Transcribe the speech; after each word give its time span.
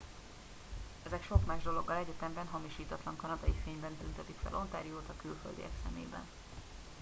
ezek 1.05 1.23
sok 1.23 1.45
más 1.45 1.63
dologgal 1.63 1.97
egyetemben 1.97 2.47
hamisítatlan 2.47 3.15
kanadai 3.15 3.53
fényben 3.63 3.97
tüntetik 4.01 4.37
fel 4.43 4.55
ontariót 4.55 5.09
a 5.09 5.21
külföldiek 5.21 5.71
szemében 5.83 6.23